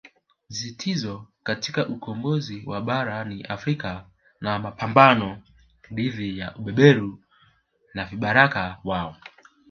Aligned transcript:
Msisitizo 0.49 1.27
katika 1.43 1.87
ukombozi 1.87 2.63
wa 2.65 2.81
Barani 2.81 3.43
Afrika 3.43 4.05
na 4.41 4.59
mapambano 4.59 5.41
dhidi 5.91 6.39
ya 6.39 6.55
ubeberu 6.55 7.19
na 7.93 8.05
vibaraka 8.05 8.77
wao 8.83 9.15